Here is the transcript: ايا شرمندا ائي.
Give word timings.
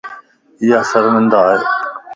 ايا 0.61 0.79
شرمندا 0.89 1.39
ائي. 1.49 1.59